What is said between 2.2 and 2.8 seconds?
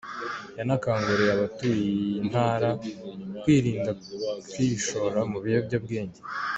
Ntara